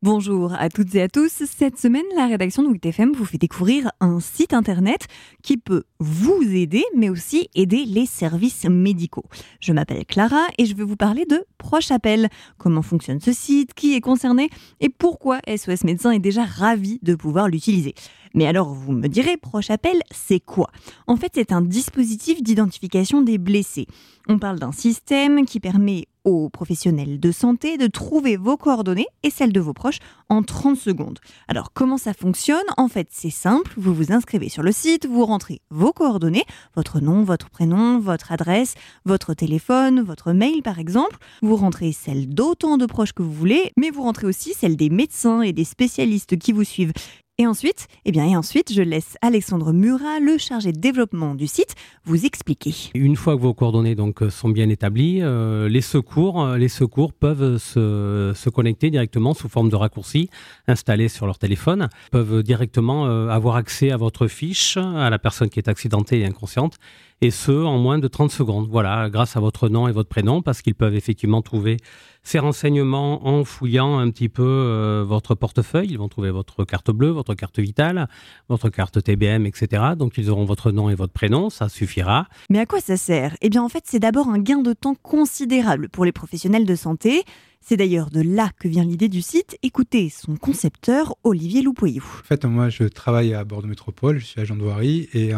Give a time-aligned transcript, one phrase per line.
[0.00, 1.42] Bonjour à toutes et à tous.
[1.44, 5.08] Cette semaine, la rédaction de WITFM vous fait découvrir un site internet
[5.42, 9.24] qui peut vous aider, mais aussi aider les services médicaux.
[9.58, 12.28] Je m'appelle Clara et je vais vous parler de Proche Appel.
[12.58, 14.50] Comment fonctionne ce site, qui est concerné?
[14.78, 17.94] Et pourquoi SOS Médecins est déjà ravi de pouvoir l'utiliser?
[18.34, 20.70] Mais alors, vous me direz, Proche Appel, c'est quoi?
[21.08, 23.88] En fait, c'est un dispositif d'identification des blessés.
[24.28, 26.04] On parle d'un système qui permet
[26.52, 31.18] professionnels de santé de trouver vos coordonnées et celles de vos proches en 30 secondes.
[31.48, 32.64] Alors comment ça fonctionne?
[32.76, 36.44] En fait c'est simple, vous vous inscrivez sur le site, vous rentrez vos coordonnées,
[36.76, 38.74] votre nom, votre prénom, votre adresse,
[39.04, 43.72] votre téléphone, votre mail par exemple, vous rentrez celles d'autant de proches que vous voulez,
[43.76, 46.92] mais vous rentrez aussi celles des médecins et des spécialistes qui vous suivent.
[47.40, 51.46] Et ensuite, eh bien, et ensuite, je laisse Alexandre Murat, le chargé de développement du
[51.46, 52.74] site, vous expliquer.
[52.94, 57.12] Une fois que vos coordonnées donc sont bien établies, euh, les secours, euh, les secours
[57.12, 60.30] peuvent se, connecter directement sous forme de raccourci
[60.66, 65.48] installé sur leur téléphone, peuvent directement euh, avoir accès à votre fiche, à la personne
[65.48, 66.78] qui est accidentée et inconsciente,
[67.20, 68.68] et ce en moins de 30 secondes.
[68.70, 71.78] Voilà, grâce à votre nom et votre prénom, parce qu'ils peuvent effectivement trouver
[72.22, 75.88] ces renseignements en fouillant un petit peu euh, votre portefeuille.
[75.90, 78.08] Ils vont trouver votre carte bleue, votre carte vitale,
[78.48, 79.82] votre carte TBM, etc.
[79.96, 82.28] Donc ils auront votre nom et votre prénom, ça suffira.
[82.50, 83.36] Mais à quoi ça sert?
[83.40, 86.74] Eh bien en fait c'est d'abord un gain de temps considérable pour les professionnels de
[86.74, 87.24] santé.
[87.60, 89.58] C'est d'ailleurs de là que vient l'idée du site.
[89.62, 92.04] Écoutez son concepteur, Olivier Loupoyou.
[92.20, 95.34] En fait, moi, je travaille à Bordeaux Métropole, je suis agent de voirie et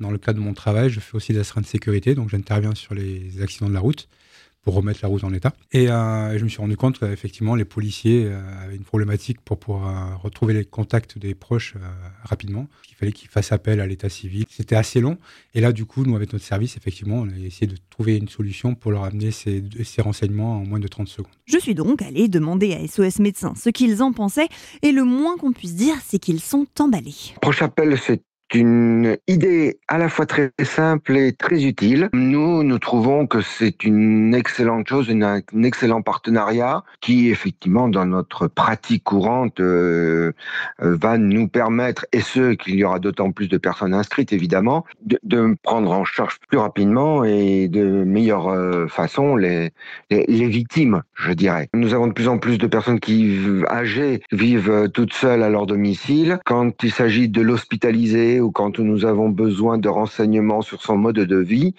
[0.00, 2.74] dans le cadre de mon travail, je fais aussi des astreintes de sécurité, donc j'interviens
[2.74, 4.08] sur les accidents de la route
[4.66, 5.52] pour remettre la route en état.
[5.70, 9.60] Et euh, je me suis rendu compte qu'effectivement, les policiers euh, avaient une problématique pour
[9.60, 11.74] pouvoir euh, retrouver les contacts des proches
[12.24, 12.66] rapidement.
[12.90, 14.44] Il fallait qu'ils fassent appel à l'état civil.
[14.50, 15.18] C'était assez long.
[15.54, 18.28] Et là, du coup, nous, avec notre service, effectivement, on a essayé de trouver une
[18.28, 21.32] solution pour leur amener ces, ces renseignements en moins de 30 secondes.
[21.44, 24.48] Je suis donc allé demander à SOS Médecins ce qu'ils en pensaient.
[24.82, 27.14] Et le moins qu'on puisse dire, c'est qu'ils sont emballés.
[27.40, 28.20] Proche appel, c'est
[28.54, 32.08] une idée à la fois très simple et très utile.
[32.12, 38.46] Nous, nous trouvons que c'est une excellente chose, un excellent partenariat qui, effectivement, dans notre
[38.46, 40.32] pratique courante, euh,
[40.82, 44.84] euh, va nous permettre, et ce, qu'il y aura d'autant plus de personnes inscrites, évidemment,
[45.04, 49.70] de, de, prendre en charge plus rapidement et de meilleure euh, façon les,
[50.10, 51.68] les, les, victimes, je dirais.
[51.74, 53.38] Nous avons de plus en plus de personnes qui,
[53.68, 56.38] âgées, vivent toutes seules à leur domicile.
[56.44, 61.16] Quand il s'agit de l'hospitaliser, ou quand nous avons besoin de renseignements sur son mode
[61.16, 61.74] de vie,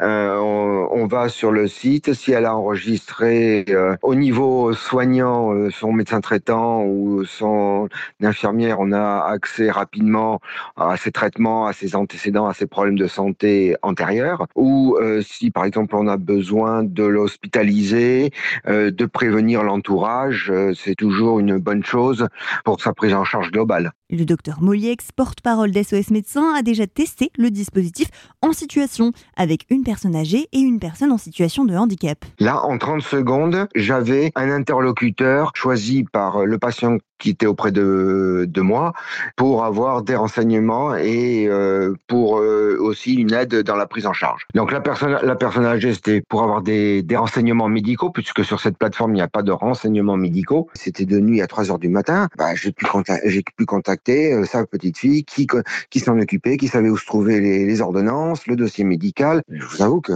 [0.00, 2.12] euh, on, va sur le site.
[2.14, 7.88] Si elle a enregistré euh, au niveau soignant euh, son médecin traitant ou son
[8.22, 10.40] infirmière, on a accès rapidement
[10.76, 14.46] à ses traitements, à ses antécédents, à ses problèmes de santé antérieurs.
[14.54, 18.30] Ou euh, si par exemple on a besoin de l'hospitaliser,
[18.66, 22.28] euh, de prévenir l'entourage, c'est toujours une bonne chose
[22.64, 23.92] pour sa prise en charge globale.
[24.12, 28.08] Le docteur Moliex, porte-parole d'SOS Médecins, a déjà testé le dispositif
[28.42, 32.24] en situation avec une personne âgée et une personne en situation de handicap.
[32.40, 38.46] Là, en 30 secondes, j'avais un interlocuteur choisi par le patient qui était auprès de,
[38.48, 38.92] de moi
[39.36, 44.12] pour avoir des renseignements et euh, pour euh, aussi une aide dans la prise en
[44.12, 44.46] charge.
[44.54, 48.60] Donc la personne, la personne âgée, c'était pour avoir des, des renseignements médicaux, puisque sur
[48.60, 50.68] cette plateforme, il n'y a pas de renseignements médicaux.
[50.74, 52.28] C'était de nuit à 3 heures du matin.
[52.36, 52.86] Bah, j'ai pu,
[53.24, 55.46] j'ai pu contacter euh, sa petite fille qui,
[55.90, 59.42] qui s'en occupait, qui savait où se trouvaient les, ordonnances, le dossier médical.
[59.50, 60.12] Je vous avoue que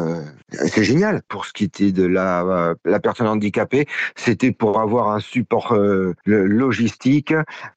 [0.50, 1.22] c'est génial.
[1.28, 3.86] Pour ce qui était de la, la personne handicapée,
[4.16, 5.76] c'était pour avoir un support
[6.26, 6.93] logistique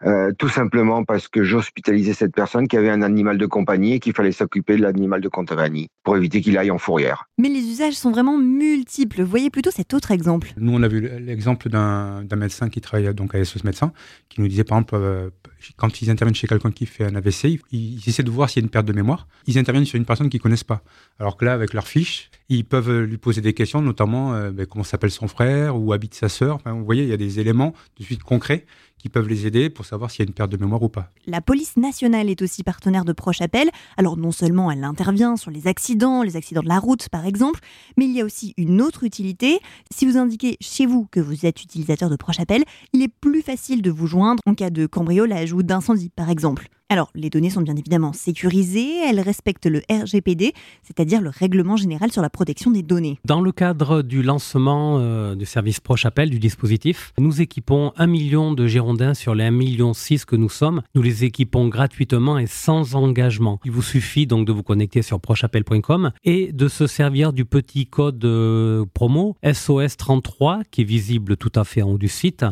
[0.06, 4.00] euh, tout simplement parce que j'hospitalisais cette personne qui avait un animal de compagnie et
[4.00, 7.26] qu'il fallait s'occuper de l'animal de compagnie pour éviter qu'il aille en fourrière.
[7.38, 9.24] Mais les usages sont vraiment multiples.
[9.24, 10.54] Voyez plutôt cet autre exemple.
[10.58, 13.92] Nous, on a vu l'exemple d'un médecin qui travaille donc à SOS Médecins,
[14.30, 15.30] qui nous disait par exemple, euh,
[15.76, 18.62] quand ils interviennent chez quelqu'un qui fait un AVC, ils, ils essaient de voir s'il
[18.62, 19.28] y a une perte de mémoire.
[19.46, 20.82] Ils interviennent sur une personne qu'ils connaissent pas.
[21.20, 24.66] Alors que là, avec leur fiche, ils peuvent lui poser des questions, notamment euh, ben,
[24.66, 26.56] comment s'appelle son frère ou habite sa sœur.
[26.56, 28.66] Enfin, vous voyez, il y a des éléments de suite concrets
[28.98, 31.12] qui peuvent les aider pour savoir s'il y a une perte de mémoire ou pas.
[31.26, 33.70] La police nationale est aussi partenaire de Proche Appel.
[33.98, 37.60] Alors non seulement elle intervient sur les accidents, les accidents de la route par exemple,
[37.98, 39.60] mais il y a aussi une autre utilité.
[39.92, 42.64] Si vous indiquez chez vous que vous êtes utilisateur de Proche Appel,
[42.94, 46.70] il est plus facile de vous joindre en cas de cambriolage ou d'incendie par exemple.
[46.90, 50.54] Alors, les données sont bien évidemment sécurisées, elles respectent le RGPD,
[50.84, 53.20] c'est-à-dire le Règlement général sur la protection des données.
[53.26, 58.08] Dans le cadre du lancement euh, du service Proche Appel, du dispositif, nous équipons un
[58.08, 59.92] million de Girondins sur les 1,6 million
[60.26, 60.82] que nous sommes.
[60.96, 63.60] Nous les équipons gratuitement et sans engagement.
[63.66, 67.86] Il vous suffit donc de vous connecter sur procheappel.com et de se servir du petit
[67.86, 72.46] code euh, promo SOS33 qui est visible tout à fait en haut du site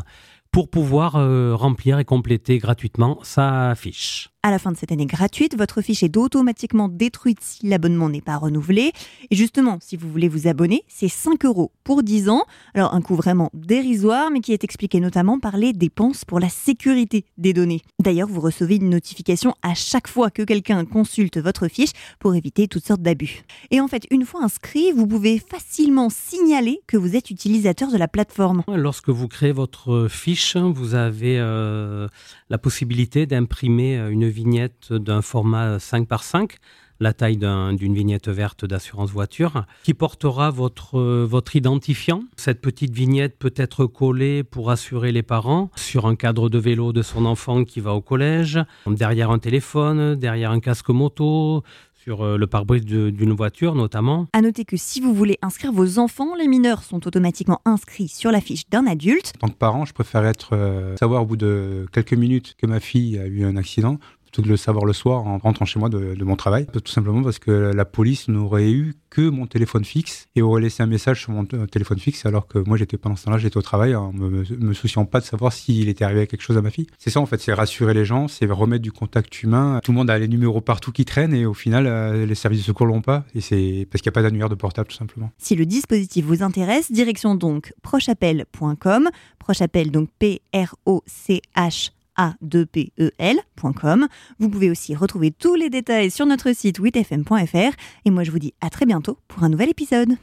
[0.56, 1.16] pour pouvoir
[1.60, 4.30] remplir et compléter gratuitement sa fiche.
[4.42, 8.22] À la fin de cette année gratuite, votre fiche est automatiquement détruite si l'abonnement n'est
[8.22, 8.92] pas renouvelé.
[9.31, 12.44] Et justement, si vous voulez vous abonner, c'est 5 euros pour 10 ans.
[12.75, 16.50] Alors un coût vraiment dérisoire, mais qui est expliqué notamment par les dépenses pour la
[16.50, 17.81] sécurité des données.
[18.00, 22.68] D'ailleurs, vous recevez une notification à chaque fois que quelqu'un consulte votre fiche pour éviter
[22.68, 23.42] toutes sortes d'abus.
[23.72, 27.98] Et en fait, une fois inscrit, vous pouvez facilement signaler que vous êtes utilisateur de
[27.98, 28.62] la plateforme.
[28.68, 32.07] Lorsque vous créez votre fiche, vous avez euh,
[32.50, 36.57] la possibilité d'imprimer une vignette d'un format 5 par 5
[37.00, 42.24] la taille d'une vignette verte d'assurance voiture, qui portera votre, votre identifiant.
[42.38, 46.94] Cette petite vignette peut être collée pour assurer les parents sur un cadre de vélo
[46.94, 51.63] de son enfant qui va au collège, derrière un téléphone, derrière un casque moto,
[52.06, 54.28] sur euh, le pare-brise d'une voiture notamment.
[54.31, 58.31] À noter que si vous voulez inscrire vos enfants, les mineurs sont automatiquement inscrits sur
[58.31, 59.34] la fiche d'un adulte.
[59.42, 62.68] En tant que parent, je préfère être euh, savoir au bout de quelques minutes que
[62.68, 63.98] ma fille a eu un accident
[64.42, 66.66] de le savoir le soir en rentrant chez moi de, mon travail.
[66.72, 70.82] Tout simplement parce que la police n'aurait eu que mon téléphone fixe et aurait laissé
[70.82, 73.62] un message sur mon téléphone fixe alors que moi j'étais pendant ce temps-là, j'étais au
[73.62, 76.72] travail en me, me souciant pas de savoir s'il était arrivé quelque chose à ma
[76.72, 76.88] fille.
[76.98, 79.80] C'est ça en fait, c'est rassurer les gens, c'est remettre du contact humain.
[79.84, 82.62] Tout le monde a les numéros partout qui traînent et au final euh, les services
[82.62, 84.98] de secours l'ont pas et c'est parce qu'il n'y a pas d'annuaire de portable tout
[84.98, 85.31] simplement.
[85.38, 89.10] Si le dispositif vous intéresse, direction donc prochappel.com,
[89.40, 94.08] prochappel donc P R O C H a2pel.com.
[94.40, 97.76] Vous pouvez aussi retrouver tous les détails sur notre site witfm.fr
[98.06, 100.14] et moi je vous dis à très bientôt pour un nouvel épisode.